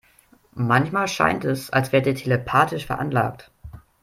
[0.55, 3.51] Manchmal scheint es, als wärt ihr telepathisch veranlagt.